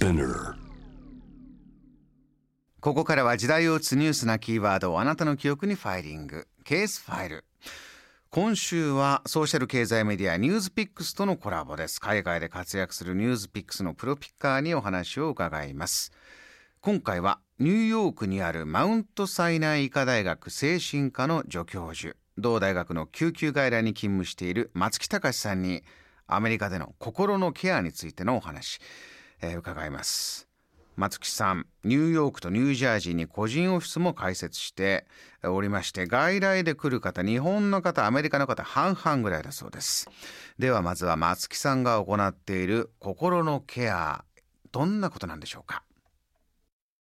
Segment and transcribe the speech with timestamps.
[0.00, 0.54] Spinner.
[2.80, 6.48] ここからは時代を打つニュースなキーワードをあなたの記憶にファイリング。
[6.64, 7.44] ケースファイル。
[8.30, 12.00] 今週はソーシャル経済メディアニュースピックスとのコラボです。
[12.00, 16.12] 海外で活躍するニュースピックスのプロピッカーにお話を伺います。
[16.80, 22.16] 今回はニューヨークにあるマウントサイナイ医科大学精神科の助教授。
[22.38, 25.84] 同大学の救急外来に勤務している松木隆さんに
[26.26, 28.80] アメリカでの心のケアについてのお話、
[29.42, 30.46] えー、伺います。
[30.96, 35.06] 松木さんニューヨークとニュージャージーに個人オフィスも開設して
[35.42, 40.10] おりまして外来で来る方日本の方アメリカの方半々ぐらいだそうです。
[40.58, 44.24] ではまずは松木さんが行っている心のケア
[44.72, 45.84] どんなことなんでしょうか？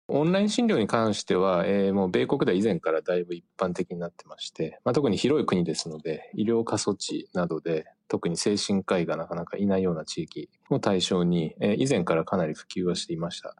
[0.08, 13.56] オンライン診療に関しては、えー、もう米国では以前からだいぶ一般的になってまして、まあ、特に広い国ですので、医療過疎地などで、特に精神科医がなかなかいないような地域を対象に、えー、以前からかなり普及はしていました。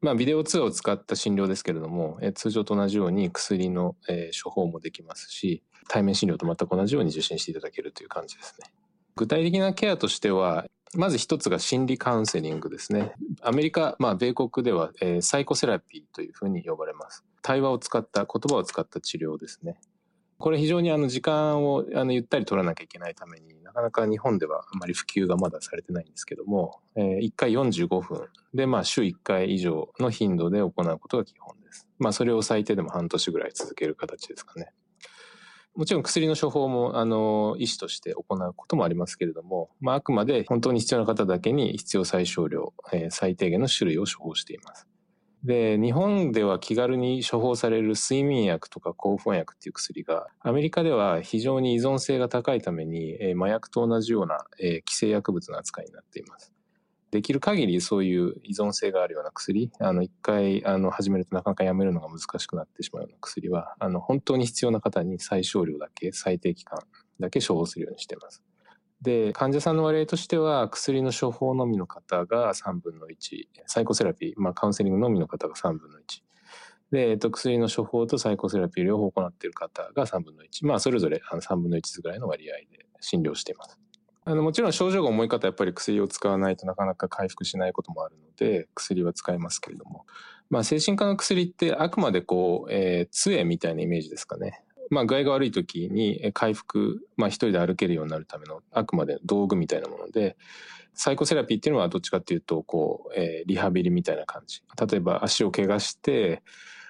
[0.00, 8.70] まあ、ビデオ通話を使った診療ですけれども、え通常と同じように薬の、え処方もできますし、対面診療と全く同じように受診していただけるという感じですね。
[9.16, 13.12] 具体的なケアとしては、まず一つが心理カウンセリングですね。
[13.42, 17.22] アメリカ、まあ、米国では、えー、サイコセラピーというふうに呼ばれます。
[17.42, 19.78] 対話を使った、言葉を使った治療ですね。
[20.38, 31.88] これ非常にあの時間をあのゆったり取らなきゃいけないためになかなか日本ではあまり普及がまだされてないんですけども、えー、1回45分で、まあ、週1回以上の頻度で行うことが基本です。
[31.98, 34.72] まあ、それを最低でも半年ぐらい続ける形ですかね。
[35.76, 44.88] もちろん薬の処方も、あの、医師として行うこともありますけれども、まあ、あくまで本当に必要な方だけに必要最小量、えー、最低限の種類を処方しています。
[45.44, 56.52] で、日本では気軽に処方される睡眠薬とか興奮薬っていう薬が、アメリカでは非常に依存性が高いために、えー、麻薬と同じような、えー、規制薬物の扱いになっています。
[57.10, 66.80] できる限りそういう依存性があるような薬、あの、一回、あの、始めるとなかなかやめるのが難しくなってしまうような薬は、あの、本当に必要な方に最小量だけ、最低期間
[67.18, 68.42] だけ処方するようにしています。
[69.02, 76.02] で、患者さんの割合としては、薬の処方のみの方が3分の1、サイコセラピー、まあカウンセリングのみの方が3分の1。
[76.92, 80.66] で、えっと、薬の処方とサイコセラピー両方行っている方が3分の1。
[80.66, 83.78] まあ、それぞれあの3分の1ぐらいの割合で診療しています。
[84.24, 90.04] あの、もちろん症状が重い方はやっぱり薬を使わないとなかなか回復しないこともあるので、薬は使いますけれども。
[90.50, 94.64] まあ、精神科の薬ってあくまでこう、えー、杖みたいなイメージですかね。
[94.90, 100.36] まあ、具合が悪い時に回復、まあ、一人で歩けるようになるためのあくまで道具みたいなもので、
[100.94, 104.62] サイコセラピーっていうのはどっちかっていうと、こう、えー、リハビリみたいな感じ。
[104.90, 106.42] 例えば足を怪我して、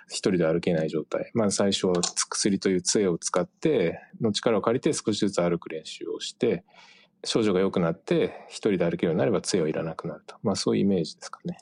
[0.08, 1.30] 一人で歩けない状態。
[1.34, 1.94] まあ最初は
[2.28, 6.64] 薬という杖を使って、の力を借りて少しずつ歩く練習をして、
[7.24, 10.36] 症状が良くなって一人で歩けるようになれば杖はいらなくなると。
[10.42, 11.58] まあそういうイメージですかね。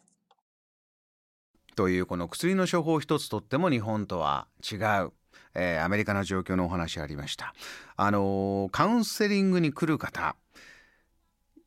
[1.75, 5.13] というこの薬の処方一つとっても日本とは違う
[5.59, 7.53] えー、アメリカの状況のお話ありました。
[7.97, 10.37] あのー、カウンセリングに来る方、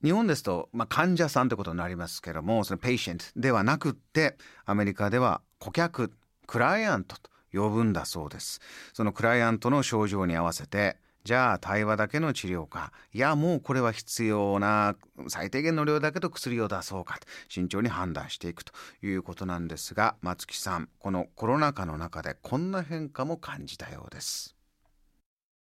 [0.04, 6.12] 日本ですと、まあ、患者さんということになりますけども、その patient ではなくって、アメリカでは顧客、
[6.48, 8.62] クライアントと呼ぶんだそうです。
[8.94, 14.96] そのクライアントの症状に合わせて、じゃあ対話だけの治療かいやもうこれは必要な
[15.28, 18.74] 最低限の量だけど薬を出そうかと慎重に判断していくと
[19.04, 24.56] いうことなんですが松木さんこのコロナ禍の中でこんな変化も感じたようです。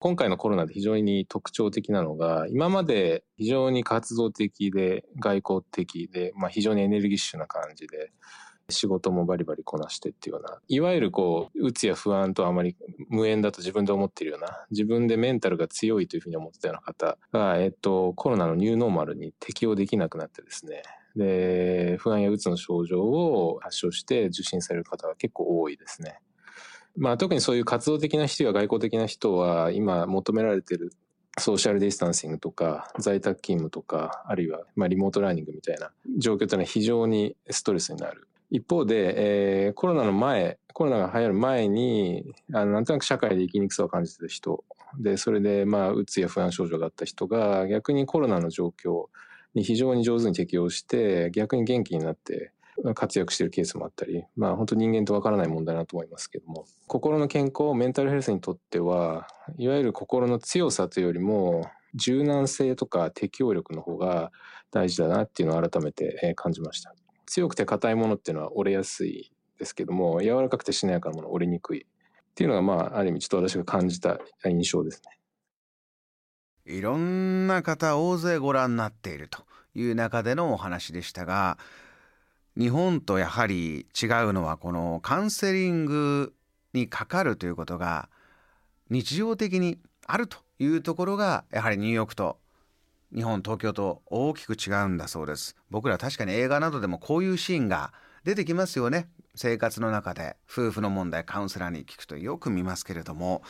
[0.02, 8.10] 今回のコロナで非常に特徴的なのが、今まで非常に活動的で外交的で、まあ、非常にエネルギッシュな感じで、
[8.72, 12.76] 仕事もバリバリこなしてっていうような、いわゆるこう、うつや不安とあまり
[13.08, 20.82] 無縁だと自分で思ってるような、自分でメンタルが強いというふうに思ってたような方が、えっと、コロナのニューノーマルに適応できなくなってですね、
[21.16, 26.18] で、不安やうつの症状を発症して受診される方が結構多いですね。
[26.96, 30.92] まあ特にそういう活動的な人や外向的な人は今求められている
[31.38, 38.28] ソーシャルディスタンシングとか在宅勤務とかあるいはまあリモートラーニングみたいな状況というのは非常にストレスになる。
[38.52, 44.62] 一方で、えー、コロナの前、コロナが流行る前に、あの、なんとなく社会で生きにくさを感じてた人、
[45.00, 49.06] で、それで、まあ、うつや不安症状があった人が、逆にコロナの状況
[49.54, 52.52] に非常に上手に適応して、逆に元気になって、
[52.94, 64.30] 活躍しているケースもあったり、まあ本当人間とわからない問題だと思いますけども、心の健康、メンタルヘルスにとっては、いわゆる心の強さというよりも、柔軟性とか適応力の方が
[64.70, 66.94] 大事だなっていうのを改めて感じました。
[67.32, 71.84] 強くて硬いものっていうのは折れやすいですけども、柔らかくてしなやかなもの折れにくいっ
[72.34, 75.16] ていうのが、まあ、ある意味ちょっと私が感じた印象ですね。
[76.66, 81.56] いろんな方大勢ご覧になっているという中でのお話でしたが、
[82.54, 86.34] 日本とやはり違うのはこのカウンセリング
[86.74, 88.10] にかかるということが
[88.90, 92.41] 日常的にあるというところがやはりニューヨークと
[93.14, 95.56] 日本東京と大きく違うんだそうです。
[95.70, 97.92] 僕ら確かに映画などでもこういうシーンが
[98.24, 99.08] 出てきますよね。
[99.34, 103.42] 生活の中で夫婦の問題カウンセラーに聞くとよく見ますけれども。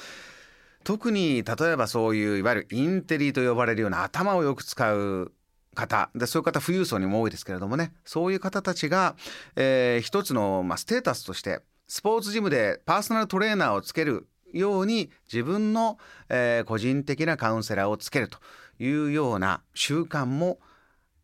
[0.84, 5.32] 特に例えばそういういわゆるインテリと呼ばれるような頭をよく使う
[5.74, 6.10] 方。
[6.14, 7.92] でそういう方富裕層にも多いですけれどもね。
[8.04, 9.14] そういう方たちが、
[9.54, 18.38] えー、一つの、まあ、ステータスとしてスポーツジムでパーソナルトレーナーをつけるように自分の、えー、個人的なカウンセラーをつけると
[18.78, 20.58] いうような習慣も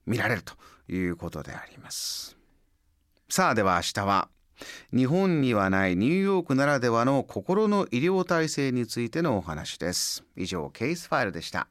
[0.06, 0.54] 見られると
[0.92, 2.36] いうことであります。
[3.28, 4.28] さあでは明日は
[4.94, 10.24] 日本にはないニューヨークならではの心の医療体制についてのお話です。
[10.36, 11.68] 以上ケースファイルでした。